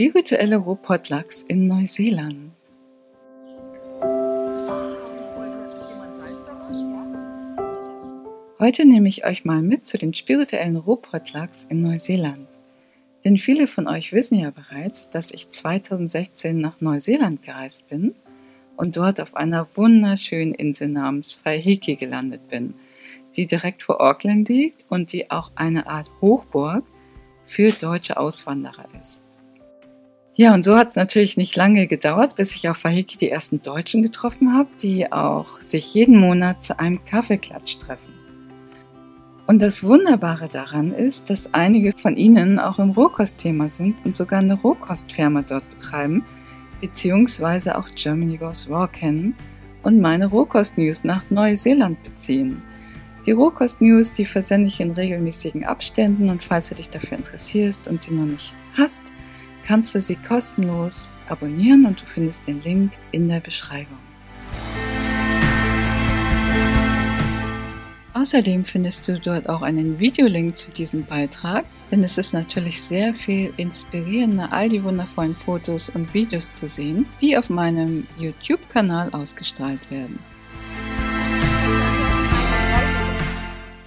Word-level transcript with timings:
spirituelle 0.00 0.56
Rohpotlachs 0.56 1.42
in 1.42 1.66
Neuseeland. 1.66 2.54
Heute 8.58 8.86
nehme 8.86 9.08
ich 9.08 9.26
euch 9.26 9.44
mal 9.44 9.60
mit 9.60 9.86
zu 9.86 9.98
den 9.98 10.14
spirituellen 10.14 10.76
Rohpotlachs 10.76 11.64
in 11.64 11.82
Neuseeland. 11.82 12.48
Denn 13.26 13.36
viele 13.36 13.66
von 13.66 13.86
euch 13.88 14.14
wissen 14.14 14.38
ja 14.38 14.50
bereits, 14.50 15.10
dass 15.10 15.32
ich 15.32 15.50
2016 15.50 16.58
nach 16.58 16.80
Neuseeland 16.80 17.42
gereist 17.42 17.88
bin 17.88 18.14
und 18.78 18.96
dort 18.96 19.20
auf 19.20 19.34
einer 19.34 19.68
wunderschönen 19.76 20.54
Insel 20.54 20.88
namens 20.88 21.42
Waiheke 21.44 21.96
gelandet 21.96 22.48
bin, 22.48 22.72
die 23.36 23.46
direkt 23.46 23.82
vor 23.82 24.00
Auckland 24.00 24.48
liegt 24.48 24.86
und 24.88 25.12
die 25.12 25.30
auch 25.30 25.52
eine 25.56 25.88
Art 25.88 26.10
Hochburg 26.22 26.86
für 27.44 27.72
deutsche 27.72 28.16
Auswanderer 28.16 28.86
ist. 28.98 29.29
Ja, 30.40 30.54
und 30.54 30.64
so 30.64 30.78
hat 30.78 30.88
es 30.88 30.96
natürlich 30.96 31.36
nicht 31.36 31.54
lange 31.54 31.86
gedauert, 31.86 32.34
bis 32.34 32.56
ich 32.56 32.66
auf 32.70 32.82
Waiheke 32.84 33.18
die 33.18 33.30
ersten 33.30 33.58
Deutschen 33.58 34.02
getroffen 34.02 34.54
habe, 34.54 34.70
die 34.82 35.12
auch 35.12 35.60
sich 35.60 35.92
jeden 35.92 36.16
Monat 36.16 36.62
zu 36.62 36.78
einem 36.78 37.04
Kaffeeklatsch 37.04 37.76
treffen. 37.76 38.14
Und 39.46 39.60
das 39.60 39.84
Wunderbare 39.84 40.48
daran 40.48 40.92
ist, 40.92 41.28
dass 41.28 41.52
einige 41.52 41.92
von 41.92 42.16
ihnen 42.16 42.58
auch 42.58 42.78
im 42.78 42.92
Rohkostthema 42.92 43.68
sind 43.68 44.02
und 44.06 44.16
sogar 44.16 44.38
eine 44.38 44.54
Rohkostfirma 44.54 45.42
dort 45.42 45.68
betreiben, 45.68 46.24
beziehungsweise 46.80 47.76
auch 47.76 47.88
Germany 47.94 48.38
Goes 48.38 48.70
Raw 48.70 48.88
kennen 48.90 49.36
und 49.82 50.00
meine 50.00 50.24
Rohkost-News 50.24 51.04
nach 51.04 51.28
Neuseeland 51.28 52.02
beziehen. 52.02 52.62
Die 53.26 53.32
Rohkost-News, 53.32 54.14
die 54.14 54.24
versende 54.24 54.70
ich 54.70 54.80
in 54.80 54.92
regelmäßigen 54.92 55.66
Abständen 55.66 56.30
und 56.30 56.42
falls 56.42 56.70
du 56.70 56.76
dich 56.76 56.88
dafür 56.88 57.18
interessierst 57.18 57.88
und 57.88 58.00
sie 58.00 58.14
noch 58.14 58.24
nicht 58.24 58.56
hast, 58.78 59.12
kannst 59.64 59.94
du 59.94 60.00
sie 60.00 60.16
kostenlos 60.16 61.10
abonnieren 61.28 61.86
und 61.86 62.00
du 62.00 62.06
findest 62.06 62.46
den 62.46 62.60
Link 62.62 62.92
in 63.12 63.28
der 63.28 63.40
Beschreibung. 63.40 63.98
Außerdem 68.20 68.66
findest 68.66 69.08
du 69.08 69.18
dort 69.18 69.48
auch 69.48 69.62
einen 69.62 69.98
Videolink 69.98 70.56
zu 70.56 70.70
diesem 70.70 71.06
Beitrag, 71.06 71.64
denn 71.90 72.02
es 72.02 72.18
ist 72.18 72.34
natürlich 72.34 72.82
sehr 72.82 73.14
viel 73.14 73.52
inspirierender, 73.56 74.52
all 74.52 74.68
die 74.68 74.84
wundervollen 74.84 75.34
Fotos 75.34 75.88
und 75.88 76.12
Videos 76.12 76.52
zu 76.52 76.68
sehen, 76.68 77.06
die 77.22 77.38
auf 77.38 77.48
meinem 77.48 78.06
YouTube-Kanal 78.18 79.08
ausgestrahlt 79.12 79.80
werden. 79.90 80.18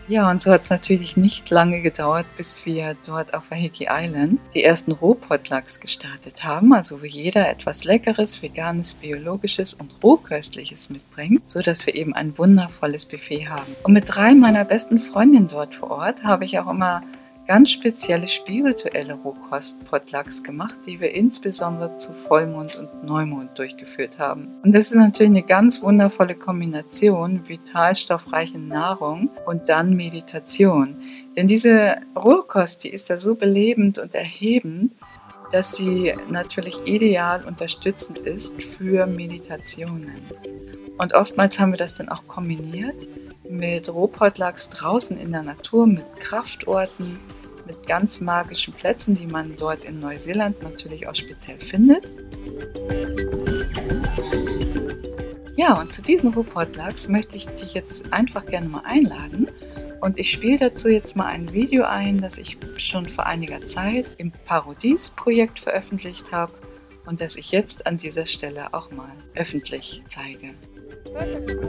Ja, 0.09 0.29
und 0.29 0.41
so 0.41 0.51
hat 0.51 0.63
es 0.63 0.69
natürlich 0.69 1.15
nicht 1.15 1.49
lange 1.49 1.81
gedauert, 1.81 2.25
bis 2.35 2.65
wir 2.65 2.97
dort 3.05 3.33
auf 3.33 3.51
Wahiki 3.51 3.87
Island 3.89 4.41
die 4.53 4.63
ersten 4.63 4.91
Rohpotlachs 4.91 5.79
gestartet 5.79 6.43
haben, 6.43 6.73
also 6.73 7.01
wo 7.01 7.05
jeder 7.05 7.49
etwas 7.49 7.85
Leckeres, 7.85 8.41
Veganes, 8.41 8.95
Biologisches 8.95 9.73
und 9.73 9.95
Rohköstliches 10.03 10.89
mitbringt, 10.89 11.49
so 11.49 11.61
dass 11.61 11.85
wir 11.87 11.95
eben 11.95 12.13
ein 12.13 12.37
wundervolles 12.37 13.05
Buffet 13.05 13.47
haben. 13.47 13.75
Und 13.83 13.93
mit 13.93 14.03
drei 14.07 14.35
meiner 14.35 14.65
besten 14.65 14.99
Freundinnen 14.99 15.47
dort 15.47 15.73
vor 15.73 15.91
Ort 15.91 16.25
habe 16.25 16.43
ich 16.43 16.59
auch 16.59 16.69
immer 16.69 17.01
ganz 17.47 17.71
spezielle 17.71 18.27
spirituelle 18.27 19.15
Rohkost-Potlucks 19.15 20.43
gemacht, 20.43 20.81
die 20.87 20.99
wir 20.99 21.13
insbesondere 21.13 21.95
zu 21.97 22.13
Vollmond 22.13 22.77
und 22.77 23.03
Neumond 23.03 23.57
durchgeführt 23.57 24.19
haben. 24.19 24.49
Und 24.63 24.73
das 24.73 24.91
ist 24.91 24.95
natürlich 24.95 25.31
eine 25.31 25.43
ganz 25.43 25.81
wundervolle 25.81 26.35
Kombination, 26.35 27.47
vitalstoffreiche 27.47 28.59
Nahrung 28.59 29.29
und 29.45 29.69
dann 29.69 29.95
Meditation. 29.95 30.97
Denn 31.35 31.47
diese 31.47 31.95
Rohkost, 32.15 32.83
die 32.83 32.89
ist 32.89 33.09
da 33.09 33.17
so 33.17 33.35
belebend 33.35 33.99
und 33.99 34.15
erhebend, 34.15 34.97
dass 35.51 35.75
sie 35.75 36.13
natürlich 36.29 36.81
ideal 36.85 37.45
unterstützend 37.45 38.21
ist 38.21 38.61
für 38.63 39.05
Meditationen. 39.05 40.21
Und 40.97 41.13
oftmals 41.13 41.59
haben 41.59 41.71
wir 41.71 41.77
das 41.77 41.95
dann 41.95 42.09
auch 42.09 42.27
kombiniert 42.27 43.07
mit 43.49 43.89
Rohpotlachs 43.89 44.69
draußen 44.69 45.17
in 45.17 45.31
der 45.31 45.43
Natur, 45.43 45.87
mit 45.87 46.15
Kraftorten, 46.17 47.19
mit 47.65 47.87
ganz 47.87 48.21
magischen 48.21 48.73
Plätzen, 48.73 49.13
die 49.13 49.27
man 49.27 49.55
dort 49.57 49.85
in 49.85 49.99
Neuseeland 49.99 50.61
natürlich 50.63 51.07
auch 51.07 51.15
speziell 51.15 51.59
findet. 51.59 52.11
Ja, 55.55 55.79
und 55.79 55.93
zu 55.93 56.01
diesen 56.01 56.33
Rohpotlachs 56.33 57.07
möchte 57.07 57.35
ich 57.35 57.47
dich 57.47 57.73
jetzt 57.73 58.11
einfach 58.11 58.45
gerne 58.45 58.67
mal 58.67 58.83
einladen. 58.85 59.47
Und 60.01 60.17
ich 60.17 60.31
spiele 60.31 60.57
dazu 60.57 60.89
jetzt 60.89 61.15
mal 61.15 61.27
ein 61.27 61.53
Video 61.53 61.85
ein, 61.85 62.19
das 62.19 62.37
ich 62.37 62.57
schon 62.75 63.07
vor 63.07 63.25
einiger 63.25 63.61
Zeit 63.61 64.05
im 64.17 64.31
Parodies-Projekt 64.31 65.61
veröffentlicht 65.61 66.33
habe 66.33 66.51
und 67.05 67.21
das 67.21 67.35
ich 67.37 67.51
jetzt 67.51 67.87
an 67.87 67.97
dieser 67.97 68.25
Stelle 68.25 68.73
auch 68.73 68.91
mal 68.91 69.11
öffentlich 69.35 70.03
zeige. 70.05 70.55
Perfect. 71.13 71.63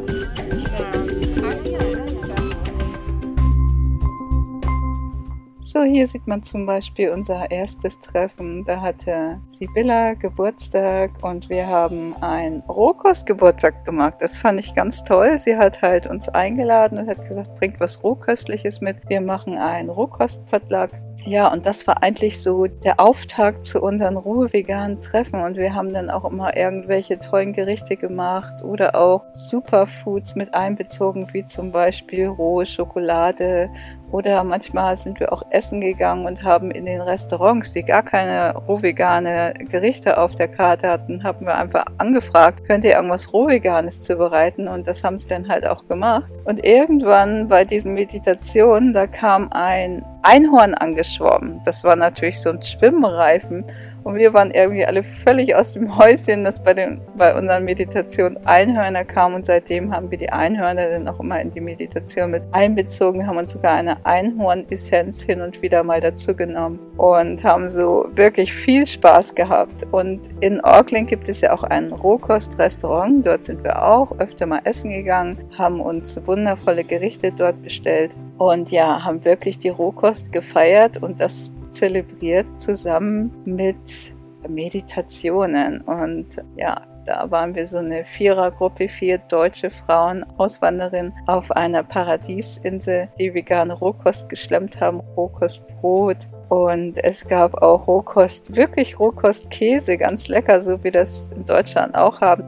So, 5.75 5.83
hier 5.83 6.07
sieht 6.07 6.29
man 6.29 6.41
zum 6.45 6.67
Beispiel 6.67 7.11
unser 7.11 7.51
erstes 7.51 7.99
Treffen. 7.99 8.65
Da 8.65 8.81
hatte 8.81 9.41
Sibylla 9.49 10.15
Geburtstag 10.15 11.11
und 11.21 11.49
wir 11.49 11.67
haben 11.67 12.15
ein 12.21 12.63
Rohkostgeburtstag 12.69 13.85
gemacht. 13.85 14.19
Das 14.21 14.39
fand 14.39 14.61
ich 14.61 14.73
ganz 14.73 15.03
toll. 15.03 15.37
Sie 15.37 15.57
hat 15.57 15.83
halt 15.83 16.07
uns 16.07 16.29
eingeladen 16.29 16.99
und 16.99 17.09
hat 17.09 17.27
gesagt, 17.27 17.57
bringt 17.57 17.81
was 17.81 18.05
Rohköstliches 18.05 18.83
mit. 18.83 18.99
Wir 19.09 19.21
machen 19.21 19.59
ein 19.59 19.89
Rohkostpotluck. 19.89 20.91
Ja, 21.27 21.51
und 21.51 21.67
das 21.67 21.87
war 21.87 22.03
eigentlich 22.03 22.43
so 22.43 22.67
der 22.67 23.01
Auftakt 23.01 23.65
zu 23.65 23.81
unseren 23.81 24.19
rohe-veganen 24.19 25.01
Treffen. 25.01 25.41
Und 25.41 25.57
wir 25.57 25.75
haben 25.75 25.93
dann 25.95 26.11
auch 26.11 26.25
immer 26.25 26.57
irgendwelche 26.57 27.19
tollen 27.19 27.53
Gerichte 27.53 27.97
gemacht 27.97 28.63
oder 28.63 28.95
auch 28.95 29.25
Superfoods 29.33 30.35
mit 30.37 30.53
einbezogen, 30.53 31.27
wie 31.33 31.45
zum 31.45 31.73
Beispiel 31.73 32.27
rohe 32.27 32.67
Schokolade 32.67 33.71
oder 34.15 34.45
manchmal 34.45 34.97
sind 34.97 35.19
wir 35.19 35.33
auch 35.33 35.43
essen 35.51 35.81
gegangen 35.81 36.25
und 36.25 36.45
haben 36.45 36.71
in 36.71 36.87
den 36.87 37.01
Restaurants, 37.01 37.73
die 37.73 37.83
gar 37.83 38.05
keine 38.05 38.55
rohvegane 38.55 39.55
Gerichte 39.69 40.19
auf 40.19 40.37
der 40.37 40.47
Karte 40.47 40.89
hatten, 40.89 41.25
haben 41.25 41.45
wir 41.45 41.57
einfach 41.57 41.85
angefragt, 41.99 42.65
könnt 42.65 42.85
ihr 42.85 42.93
irgendwas 42.93 43.33
rohveganes 43.33 44.03
zubereiten? 44.05 44.69
Und 44.69 44.87
das 44.87 45.03
haben 45.03 45.19
sie 45.19 45.29
dann 45.29 45.49
halt 45.49 45.67
auch 45.67 45.89
gemacht. 45.89 46.33
Und 46.45 46.65
irgendwann 46.65 47.49
bei 47.49 47.65
diesen 47.65 47.95
Meditationen, 47.95 48.93
da 48.93 49.09
kam 49.09 49.49
ein 49.51 50.05
Einhorn 50.23 50.75
angeschwommen. 50.75 51.61
Das 51.65 51.83
war 51.83 51.97
natürlich 51.97 52.41
so 52.41 52.51
ein 52.51 52.63
Schwimmreifen. 52.63 53.65
Und 54.05 54.17
wir 54.17 54.35
waren 54.35 54.51
irgendwie 54.51 54.85
alle 54.85 55.03
völlig 55.03 55.57
aus 55.57 55.73
dem 55.73 55.97
Häuschen, 55.97 56.45
dass 56.45 56.63
bei, 56.63 56.75
den, 56.75 57.01
bei 57.17 57.37
unseren 57.37 57.65
Meditationen 57.65 58.39
Einhörner 58.47 59.05
kamen. 59.05 59.37
Und 59.37 59.47
seitdem 59.47 59.95
haben 59.95 60.11
wir 60.11 60.19
die 60.19 60.31
Einhörner 60.31 60.91
dann 60.91 61.09
auch 61.09 61.21
immer 61.21 61.41
in 61.41 61.51
die 61.51 61.63
Meditation 61.63 62.31
mit 62.31 62.43
einbezogen. 62.53 63.27
Haben 63.27 63.39
uns 63.39 63.53
sogar 63.53 63.75
eine 63.75 64.05
Einhorn-Essenz 64.05 65.23
hin 65.23 65.41
und 65.41 65.63
wieder 65.63 65.83
mal 65.83 66.03
dazu 66.03 66.37
genommen 66.37 66.79
und 66.99 67.43
haben 67.45 67.71
so 67.71 68.07
wirklich 68.15 68.53
viel 68.53 68.87
Spaß 68.87 69.35
gehabt. 69.35 69.87
Und 69.91 70.21
in 70.41 70.61
Auckland 70.63 71.09
gibt 71.09 71.31
es 71.31 71.41
ja 71.41 71.55
auch 71.55 71.63
ein 71.63 71.91
Rohkostrestaurant. 71.91 73.27
Dort 73.27 73.45
sind 73.45 73.65
wir 73.65 73.83
auch 73.83 74.19
öfter 74.19 74.45
mal 74.45 74.61
essen 74.65 74.91
gegangen, 74.91 75.39
haben 75.57 75.81
uns 75.81 76.21
wundervolle 76.27 76.85
Gerichte 76.85 77.33
dort 77.33 77.63
bestellt 77.63 78.19
und 78.37 78.71
ja, 78.71 79.03
haben 79.05 79.25
wirklich 79.25 79.57
die 79.57 79.71
Rohkost 79.71 80.31
gefeiert 80.31 81.03
und 81.03 81.21
das 81.21 81.53
zelebriert 81.75 82.47
zusammen 82.61 83.31
mit 83.45 84.15
Meditationen. 84.49 85.83
Und 85.83 86.43
ja, 86.57 86.83
da 87.05 87.31
waren 87.31 87.55
wir 87.55 87.67
so 87.67 87.79
eine 87.79 88.05
Vierergruppe, 88.05 88.89
vier 88.89 89.19
deutsche 89.19 89.71
Frauen, 89.71 90.25
Auswanderinnen 90.39 91.13
auf 91.27 91.51
einer 91.51 91.83
Paradiesinsel, 91.83 93.09
die 93.19 93.35
vegane 93.35 93.75
Rohkost 93.75 94.29
geschlemmt 94.29 94.81
haben, 94.81 95.01
Rohkostbrot. 95.17 96.29
Und 96.49 97.03
es 97.03 97.27
gab 97.27 97.63
auch 97.63 97.87
Rohkost, 97.87 98.57
wirklich 98.57 98.99
Rohkostkäse, 98.99 99.97
ganz 99.97 100.29
lecker, 100.29 100.61
so 100.61 100.83
wie 100.85 100.91
das 100.91 101.31
in 101.35 101.45
Deutschland 101.45 101.95
auch 101.95 102.21
haben. 102.21 102.45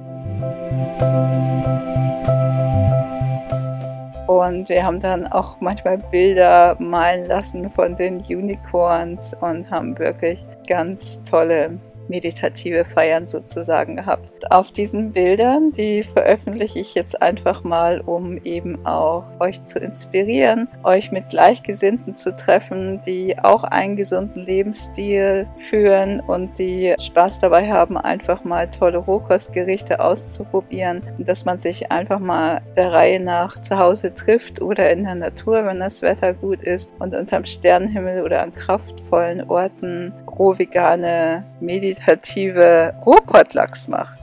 Und 4.26 4.68
wir 4.68 4.84
haben 4.84 5.00
dann 5.00 5.26
auch 5.26 5.60
manchmal 5.60 5.98
Bilder 5.98 6.76
malen 6.80 7.26
lassen 7.26 7.70
von 7.70 7.94
den 7.94 8.16
Unicorns 8.16 9.34
und 9.40 9.70
haben 9.70 9.96
wirklich 9.98 10.44
ganz 10.66 11.22
tolle 11.22 11.78
meditative 12.08 12.84
Feiern 12.84 13.26
sozusagen 13.26 13.96
gehabt. 13.96 14.50
Auf 14.50 14.72
diesen 14.72 15.12
Bildern, 15.12 15.72
die 15.72 16.02
veröffentliche 16.02 16.78
ich 16.78 16.94
jetzt 16.94 17.20
einfach 17.20 17.64
mal, 17.64 18.00
um 18.00 18.38
eben 18.38 18.84
auch 18.86 19.24
euch 19.40 19.64
zu 19.64 19.78
inspirieren, 19.78 20.68
euch 20.84 21.10
mit 21.10 21.28
Gleichgesinnten 21.28 22.14
zu 22.14 22.34
treffen, 22.34 23.00
die 23.06 23.38
auch 23.38 23.64
einen 23.64 23.96
gesunden 23.96 24.42
Lebensstil 24.42 25.48
führen 25.68 26.20
und 26.20 26.58
die 26.58 26.94
Spaß 27.00 27.40
dabei 27.40 27.70
haben, 27.70 27.96
einfach 27.96 28.44
mal 28.44 28.70
tolle 28.70 28.98
Rohkostgerichte 28.98 30.00
auszuprobieren 30.00 31.02
dass 31.18 31.44
man 31.44 31.58
sich 31.58 31.90
einfach 31.90 32.18
mal 32.18 32.60
der 32.76 32.92
Reihe 32.92 33.20
nach 33.20 33.60
zu 33.60 33.78
Hause 33.78 34.14
trifft 34.14 34.62
oder 34.62 34.90
in 34.90 35.02
der 35.02 35.14
Natur, 35.14 35.64
wenn 35.64 35.80
das 35.80 36.02
Wetter 36.02 36.32
gut 36.34 36.62
ist 36.62 36.90
und 36.98 37.14
unterm 37.14 37.44
Sternenhimmel 37.44 38.22
oder 38.22 38.42
an 38.42 38.54
kraftvollen 38.54 39.48
Orten 39.48 40.12
roh 40.38 40.58
vegane 40.58 41.44
meditative 41.96 42.94
Ruhrpottlachs 43.04 43.88
macht. 43.88 44.18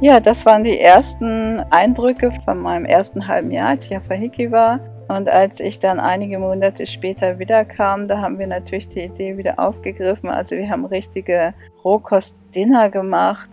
Ja, 0.00 0.20
das 0.20 0.46
waren 0.46 0.62
die 0.62 0.78
ersten 0.78 1.60
Eindrücke 1.70 2.30
von 2.44 2.58
meinem 2.58 2.84
ersten 2.84 3.26
halben 3.26 3.50
Jahr, 3.50 3.70
als 3.70 3.86
ich 3.86 3.96
auf 3.96 4.08
Ahiki 4.10 4.52
war. 4.52 4.78
Und 5.08 5.28
als 5.28 5.58
ich 5.58 5.78
dann 5.78 5.98
einige 5.98 6.38
Monate 6.38 6.86
später 6.86 7.38
wiederkam, 7.38 8.06
da 8.06 8.20
haben 8.20 8.38
wir 8.38 8.46
natürlich 8.46 8.88
die 8.88 9.00
Idee 9.00 9.36
wieder 9.38 9.58
aufgegriffen. 9.58 10.28
Also 10.28 10.54
wir 10.54 10.70
haben 10.70 10.84
richtige 10.84 11.54
Rohkost-Dinner 11.84 12.90
gemacht. 12.90 13.50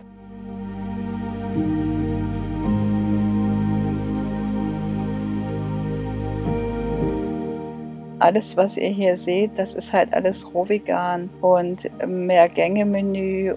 Alles, 8.18 8.56
was 8.56 8.76
ihr 8.76 8.88
hier 8.88 9.16
seht, 9.16 9.58
das 9.58 9.74
ist 9.74 9.92
halt 9.92 10.14
alles 10.14 10.54
rohvegan 10.54 11.28
und 11.42 11.90
mehr 12.06 12.48
Gänge-Menü 12.48 13.54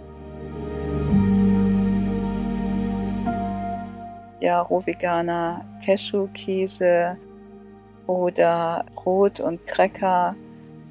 ja, 4.41 4.61
rohveganer 4.61 5.65
Cashewkäse 5.83 7.17
oder 8.07 8.85
Brot 8.95 9.39
und 9.39 9.65
Cracker. 9.67 10.35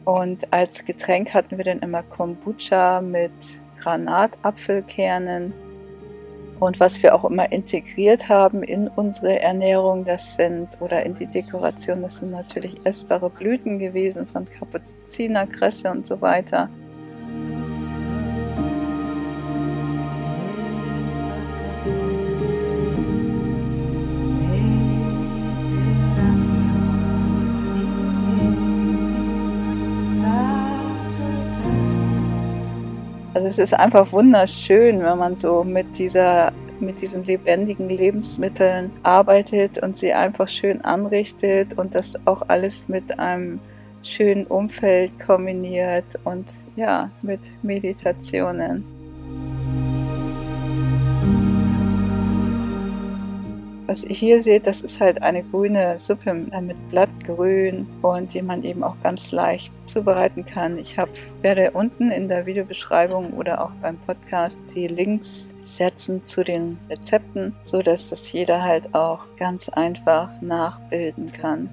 Und 0.05 0.53
als 0.53 0.85
Getränk 0.85 1.35
hatten 1.35 1.56
wir 1.56 1.65
dann 1.65 1.81
immer 1.81 2.03
Kombucha 2.03 3.00
mit 3.00 3.32
Granatapfelkernen. 3.76 5.53
Und 6.60 6.81
was 6.81 7.00
wir 7.02 7.14
auch 7.14 7.25
immer 7.25 7.52
integriert 7.52 8.28
haben 8.28 8.64
in 8.64 8.88
unsere 8.88 9.40
Ernährung, 9.40 10.05
das 10.05 10.34
sind, 10.34 10.69
oder 10.81 11.05
in 11.05 11.14
die 11.14 11.26
Dekoration, 11.26 12.02
das 12.02 12.19
sind 12.19 12.32
natürlich 12.32 12.75
essbare 12.84 13.31
Blüten 13.31 13.78
gewesen 13.78 14.26
von 14.26 14.44
Kapuzinerkresse 14.49 15.90
und 15.90 16.05
so 16.05 16.20
weiter. 16.20 16.69
Also 33.38 33.46
es 33.46 33.58
ist 33.61 33.75
einfach 33.75 34.12
wunderschön, 34.12 35.00
wenn 35.00 35.17
man 35.17 35.37
so 35.37 35.62
mit 35.62 35.96
dieser 35.96 36.52
mit 36.81 37.00
diesen 37.00 37.23
lebendigen 37.23 37.88
Lebensmitteln 37.88 38.90
arbeitet 39.05 39.81
und 39.81 39.96
sie 39.96 40.12
einfach 40.12 40.49
schön 40.49 40.81
anrichtet 40.81 41.79
und 41.79 41.94
das 41.94 42.17
auch 42.26 42.43
alles 42.49 42.88
mit 42.88 43.17
einem 43.20 43.61
schönen 44.02 44.44
Umfeld 44.49 45.20
kombiniert 45.25 46.19
und 46.25 46.46
ja, 46.75 47.12
mit 47.23 47.52
Meditationen. 47.62 48.97
Was 53.88 54.05
ihr 54.05 54.14
hier 54.14 54.43
seht, 54.43 54.67
das 54.67 54.82
ist 54.82 55.00
halt 55.00 55.23
eine 55.23 55.43
grüne 55.43 55.99
Suppe 55.99 56.35
mit 56.35 56.90
Blattgrün 56.90 57.87
und 58.02 58.35
die 58.35 58.43
man 58.43 58.62
eben 58.62 58.85
auch 58.85 59.00
ganz 59.02 59.32
leicht 59.32 59.73
zubereiten 59.87 60.44
kann. 60.44 60.76
Ich 60.76 60.99
hab, 60.99 61.08
werde 61.40 61.70
unten 61.70 62.11
in 62.11 62.29
der 62.29 62.44
Videobeschreibung 62.44 63.32
oder 63.32 63.64
auch 63.64 63.70
beim 63.81 63.96
Podcast 64.00 64.58
die 64.75 64.88
Links 64.88 65.55
setzen 65.62 66.20
zu 66.26 66.44
den 66.44 66.76
Rezepten, 66.90 67.55
so 67.62 67.81
dass 67.81 68.11
das 68.11 68.31
jeder 68.31 68.62
halt 68.62 68.94
auch 68.94 69.25
ganz 69.38 69.70
einfach 69.70 70.29
nachbilden 70.43 71.32
kann. 71.32 71.70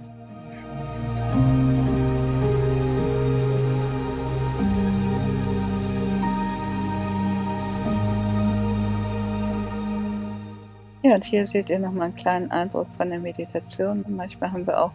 Ja, 11.05 11.13
und 11.13 11.23
hier 11.23 11.45
seht 11.45 11.69
ihr 11.69 11.77
nochmal 11.77 12.07
einen 12.07 12.15
kleinen 12.15 12.49
Eindruck 12.49 12.87
von 12.97 13.11
der 13.11 13.19
Meditation. 13.19 14.03
Manchmal 14.07 14.51
haben 14.51 14.65
wir 14.65 14.81
auch 14.81 14.91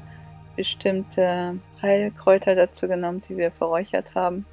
bestimmte 0.57 1.61
Heilkräuter 1.81 2.57
dazu 2.57 2.89
genommen, 2.89 3.23
die 3.29 3.37
wir 3.37 3.53
verräuchert 3.53 4.13
haben. 4.17 4.45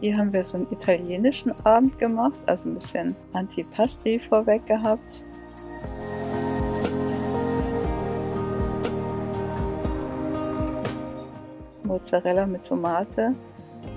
Hier 0.00 0.16
haben 0.16 0.32
wir 0.32 0.42
so 0.42 0.56
einen 0.56 0.72
italienischen 0.72 1.52
Abend 1.66 1.98
gemacht, 1.98 2.40
also 2.46 2.70
ein 2.70 2.74
bisschen 2.76 3.14
Antipasti 3.34 4.18
vorweg 4.18 4.64
gehabt. 4.64 5.26
Mozzarella 12.04 12.44
mit 12.46 12.64
Tomate. 12.66 13.34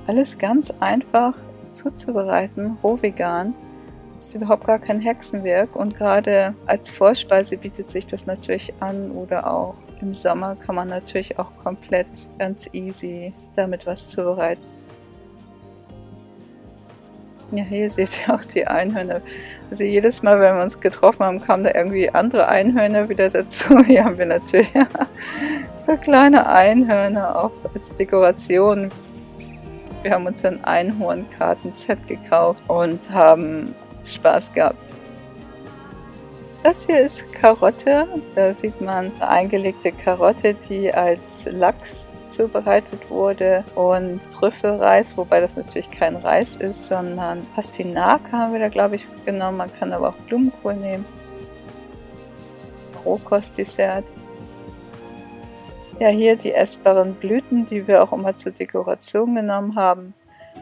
Alles 0.07 0.37
ganz 0.37 0.71
einfach 0.79 1.33
zuzubereiten, 1.73 2.77
roh 2.81 2.97
vegan. 3.01 3.53
Ist 4.17 4.33
überhaupt 4.33 4.65
gar 4.65 4.79
kein 4.79 5.01
Hexenwerk 5.01 5.75
und 5.75 5.93
gerade 5.93 6.55
als 6.65 6.89
Vorspeise 6.89 7.57
bietet 7.57 7.91
sich 7.91 8.05
das 8.05 8.25
natürlich 8.25 8.73
an 8.79 9.11
oder 9.11 9.51
auch 9.51 9.75
im 9.99 10.15
Sommer 10.15 10.55
kann 10.55 10.75
man 10.75 10.87
natürlich 10.87 11.37
auch 11.37 11.55
komplett 11.57 12.07
ganz 12.39 12.69
easy 12.71 13.33
damit 13.55 13.85
was 13.85 14.07
zubereiten. 14.09 14.63
Ja, 17.51 17.63
hier 17.63 17.89
seht 17.89 18.21
ihr 18.27 18.33
auch 18.33 18.43
die 18.43 18.65
Einhörner. 18.67 19.21
Also 19.69 19.83
jedes 19.83 20.23
Mal, 20.23 20.39
wenn 20.39 20.55
wir 20.55 20.63
uns 20.63 20.79
getroffen 20.79 21.25
haben, 21.25 21.41
kamen 21.41 21.63
da 21.63 21.71
irgendwie 21.73 22.09
andere 22.09 22.47
Einhörner 22.47 23.09
wieder 23.09 23.29
dazu. 23.29 23.79
Hier 23.85 24.03
haben 24.03 24.17
wir 24.17 24.25
natürlich 24.25 24.69
so 25.87 25.95
kleine 25.95 26.49
Einhörner 26.49 27.41
auch 27.41 27.51
als 27.73 27.93
Dekoration. 27.93 28.91
Wir 30.01 30.11
haben 30.11 30.25
uns 30.25 30.43
ein 30.43 30.61
Einhornkarten-Set 30.65 32.07
gekauft 32.09 32.61
und 32.67 33.09
haben 33.09 33.73
Spaß 34.03 34.51
gehabt. 34.51 34.75
Das 36.61 36.85
hier 36.85 36.99
ist 36.99 37.31
Karotte. 37.31 38.05
Da 38.35 38.53
sieht 38.53 38.81
man 38.81 39.13
eingelegte 39.21 39.93
Karotte, 39.93 40.55
die 40.55 40.93
als 40.93 41.45
Lachs 41.49 42.11
zubereitet 42.27 43.09
wurde 43.09 43.63
und 43.73 44.19
Trüffelreis, 44.29 45.15
wobei 45.15 45.39
das 45.39 45.55
natürlich 45.55 45.89
kein 45.89 46.17
Reis 46.17 46.57
ist, 46.57 46.87
sondern 46.87 47.45
Pastinake 47.55 48.33
haben 48.33 48.51
wir 48.51 48.59
da 48.59 48.67
glaube 48.67 48.95
ich 48.95 49.07
genommen. 49.25 49.59
Man 49.59 49.71
kann 49.71 49.93
aber 49.93 50.09
auch 50.09 50.17
Blumenkohl 50.27 50.75
nehmen. 50.75 51.05
Rohkostdessert. 53.05 54.03
Ja, 55.99 56.09
hier 56.09 56.35
die 56.35 56.53
essbaren 56.53 57.15
Blüten, 57.15 57.65
die 57.65 57.87
wir 57.87 58.03
auch 58.03 58.13
immer 58.13 58.35
zur 58.35 58.51
Dekoration 58.51 59.33
genommen 59.33 59.75
haben. 59.75 60.13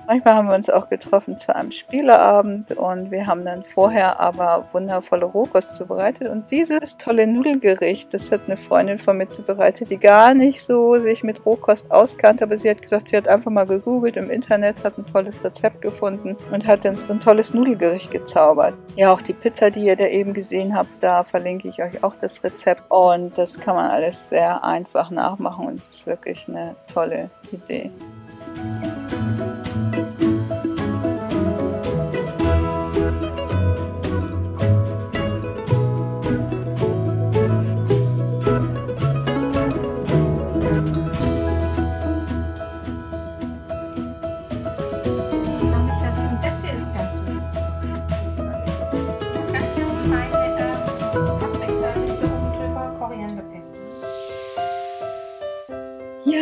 Manchmal 0.08 0.36
haben 0.36 0.50
wir 0.50 0.56
uns 0.56 0.70
auch 0.70 0.88
getroffen 0.88 1.36
zu 1.38 1.56
einem 1.56 1.72
Spieleabend 1.72 2.74
und 2.74 3.10
wir 3.10 3.26
haben 3.26 3.44
dann 3.44 3.64
vorher 3.64 4.20
aber 4.20 4.68
wundervolle 4.72 5.26
Rohkost 5.26 5.76
zubereitet. 5.76 6.30
Und 6.30 6.52
dieses 6.52 6.98
tolle 6.98 7.26
Nudelgericht, 7.26 8.14
das 8.14 8.32
hat 8.32 8.42
eine 8.46 8.56
Freundin 8.56 9.00
von 9.00 9.18
mir 9.18 9.30
zubereitet, 9.30 9.90
die 9.90 9.98
gar 9.98 10.36
nicht 10.36 10.62
so 10.62 11.00
sich 11.00 11.24
mit 11.24 11.44
Rohkost 11.46 11.92
auskannte, 11.92 12.44
aber 12.44 12.58
sie 12.58 12.70
hat 12.70 12.84
gesagt, 12.84 13.10
sie 13.10 13.18
hat 13.18 13.28
einfach 13.28 13.50
mal 13.50 13.66
gegoogelt 13.66 14.16
im 14.18 14.30
Internet, 14.30 14.84
hat 14.84 14.98
ein 15.00 15.06
tolles 15.08 15.44
Rezept 15.44 15.82
gefunden 15.82 16.36
und 16.52 16.68
hat 16.68 16.86
dann 16.86 16.96
so 16.96 17.12
ein 17.12 17.20
tolles 17.20 17.56
Nudelgericht 17.56 18.12
gezaubert. 18.12 18.76
Ja, 18.96 19.12
auch 19.12 19.22
die 19.22 19.34
Pizza, 19.34 19.72
die 19.72 19.86
ihr 19.86 19.96
da 19.96 20.06
eben 20.06 20.36
gesehen 20.36 20.76
habt, 20.76 21.02
da 21.02 21.24
verlinke 21.24 21.68
ich 21.68 21.82
euch 21.82 22.04
auch 22.04 22.16
das 22.22 22.44
Rezept 22.44 22.84
und 22.90 23.36
das 23.38 23.60
kann 23.60 23.76
man 23.76 23.90
alles 23.90 24.30
sehr 24.30 24.64
einfach 24.64 25.10
nachmachen 25.10 25.66
und 25.66 25.80
es 25.80 25.90
ist 25.90 26.08
wirklich 26.08 26.48
eine 26.48 26.76
tolle 26.94 27.32
Idee. 27.52 27.90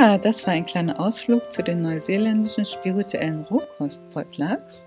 Ja, 0.04 0.18
das 0.18 0.46
war 0.46 0.54
ein 0.54 0.66
kleiner 0.66 1.00
Ausflug 1.00 1.50
zu 1.50 1.64
den 1.64 1.78
neuseeländischen 1.78 2.66
spirituellen 2.66 3.46
Rohkost-Potlucks. 3.46 4.86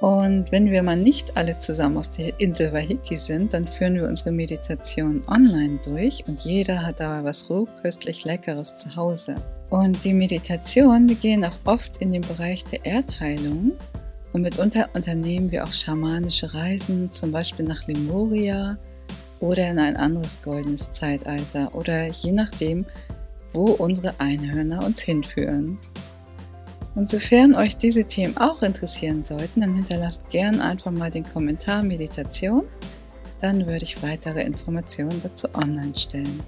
Und 0.00 0.50
wenn 0.50 0.68
wir 0.68 0.82
mal 0.82 0.96
nicht 0.96 1.36
alle 1.36 1.56
zusammen 1.60 1.96
auf 1.96 2.08
der 2.10 2.32
Insel 2.40 2.72
Wahiki 2.72 3.16
sind, 3.16 3.54
dann 3.54 3.68
führen 3.68 3.94
wir 3.94 4.08
unsere 4.08 4.32
Meditation 4.32 5.22
online 5.28 5.78
durch 5.84 6.24
und 6.26 6.40
jeder 6.40 6.84
hat 6.84 6.98
dabei 6.98 7.22
was 7.22 7.48
rohköstlich 7.48 8.24
Leckeres 8.24 8.78
zu 8.78 8.96
Hause. 8.96 9.36
Und 9.70 10.02
die 10.02 10.12
Meditationen, 10.12 11.06
die 11.06 11.14
gehen 11.14 11.44
auch 11.44 11.60
oft 11.64 11.98
in 11.98 12.10
den 12.10 12.22
Bereich 12.22 12.64
der 12.64 12.84
Erdheilung 12.84 13.70
und 14.32 14.42
mitunter 14.42 14.88
unternehmen 14.92 15.52
wir 15.52 15.62
auch 15.62 15.72
schamanische 15.72 16.52
Reisen, 16.52 17.12
zum 17.12 17.30
Beispiel 17.30 17.64
nach 17.64 17.86
Lemuria 17.86 18.76
oder 19.38 19.70
in 19.70 19.78
ein 19.78 19.96
anderes 19.96 20.42
goldenes 20.42 20.90
Zeitalter 20.90 21.72
oder 21.76 22.08
je 22.08 22.32
nachdem, 22.32 22.84
wo 23.52 23.64
unsere 23.72 24.18
Einhörner 24.20 24.84
uns 24.84 25.00
hinführen. 25.00 25.78
Und 26.94 27.08
sofern 27.08 27.54
euch 27.54 27.76
diese 27.76 28.04
Themen 28.04 28.36
auch 28.36 28.62
interessieren 28.62 29.24
sollten, 29.24 29.60
dann 29.60 29.74
hinterlasst 29.74 30.28
gern 30.30 30.60
einfach 30.60 30.90
mal 30.90 31.10
den 31.10 31.24
Kommentar 31.24 31.82
Meditation. 31.82 32.64
Dann 33.40 33.66
würde 33.66 33.84
ich 33.84 34.02
weitere 34.02 34.42
Informationen 34.42 35.20
dazu 35.22 35.48
online 35.54 35.94
stellen. 35.94 36.40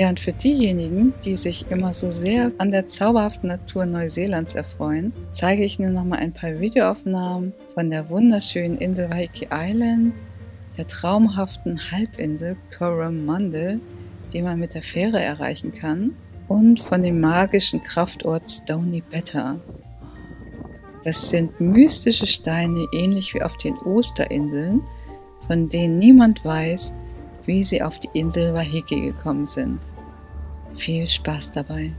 Ja, 0.00 0.08
und 0.08 0.18
für 0.18 0.32
diejenigen, 0.32 1.12
die 1.26 1.34
sich 1.34 1.70
immer 1.70 1.92
so 1.92 2.10
sehr 2.10 2.52
an 2.56 2.70
der 2.70 2.86
zauberhaften 2.86 3.50
Natur 3.50 3.84
Neuseelands 3.84 4.54
erfreuen, 4.54 5.12
zeige 5.28 5.62
ich 5.62 5.78
nur 5.78 5.90
noch 5.90 6.04
mal 6.04 6.18
ein 6.18 6.32
paar 6.32 6.58
Videoaufnahmen 6.58 7.52
von 7.74 7.90
der 7.90 8.08
wunderschönen 8.08 8.78
Insel 8.78 9.10
Waiheke 9.10 9.48
Island, 9.52 10.14
der 10.78 10.88
traumhaften 10.88 11.78
Halbinsel 11.90 12.56
Coromandel, 12.74 13.78
die 14.32 14.40
man 14.40 14.58
mit 14.58 14.72
der 14.72 14.82
Fähre 14.82 15.20
erreichen 15.20 15.70
kann, 15.70 16.16
und 16.48 16.80
von 16.80 17.02
dem 17.02 17.20
magischen 17.20 17.82
Kraftort 17.82 18.50
Stony 18.50 19.02
Better. 19.02 19.60
Das 21.04 21.28
sind 21.28 21.60
mystische 21.60 22.26
Steine, 22.26 22.86
ähnlich 22.94 23.34
wie 23.34 23.42
auf 23.42 23.58
den 23.58 23.76
Osterinseln, 23.76 24.80
von 25.46 25.68
denen 25.68 25.98
niemand 25.98 26.42
weiß, 26.42 26.94
wie 27.50 27.64
sie 27.64 27.82
auf 27.82 27.98
die 27.98 28.10
Insel 28.12 28.54
Wahiki 28.54 29.00
gekommen 29.00 29.48
sind. 29.48 29.80
Viel 30.76 31.04
Spaß 31.04 31.50
dabei! 31.50 31.90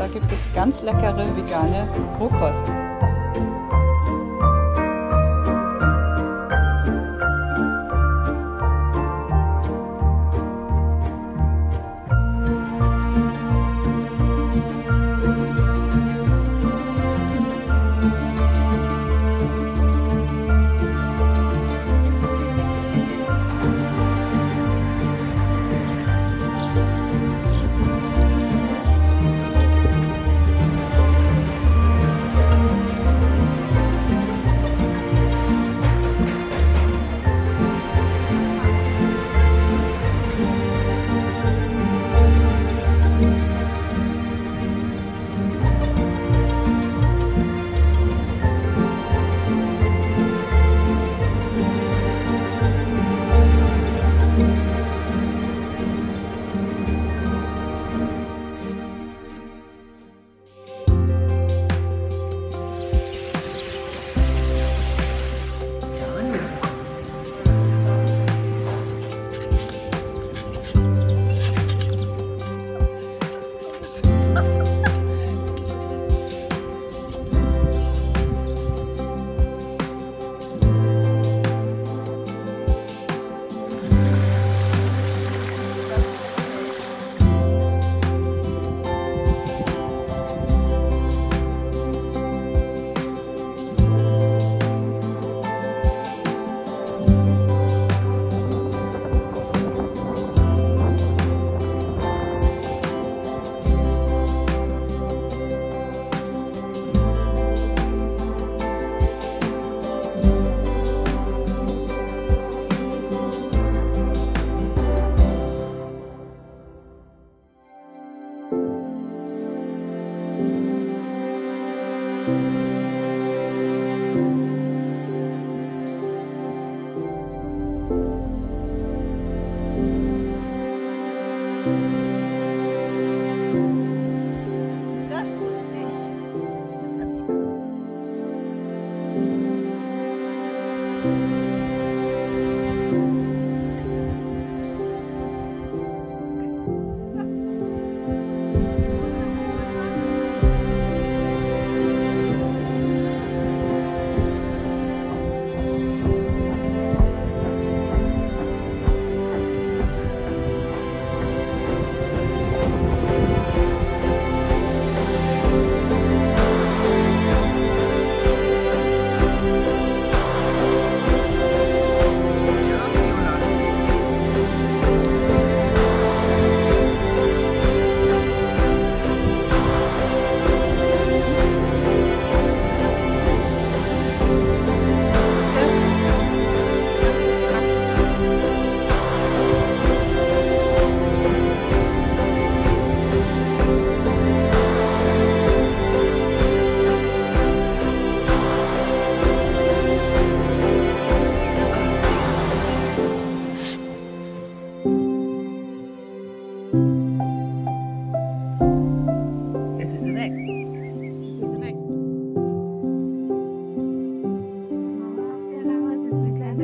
Da 0.00 0.06
gibt 0.06 0.32
es 0.32 0.50
ganz 0.54 0.80
leckere 0.80 1.26
vegane 1.36 1.86
Rohkost. 2.18 2.64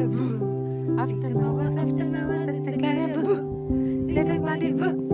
rendezvous. 0.06 0.98
After 0.98 1.30
my 1.30 1.82
after 1.82 2.04
my 2.04 2.20
it's 2.52 2.66
a 2.66 2.70
rendezvous. 2.70 3.42
Little 4.12 4.38
rendezvous. 4.38 5.05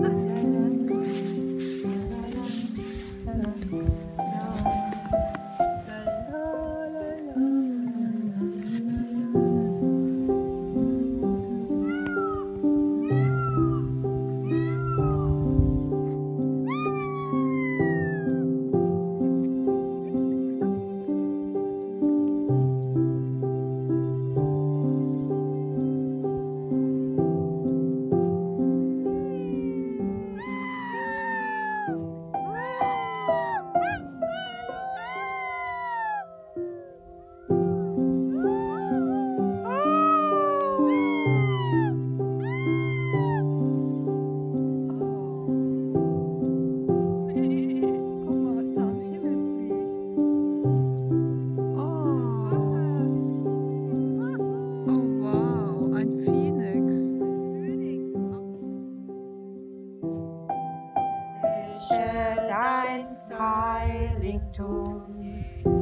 Wenn 63.33 64.41
dir 64.53 65.82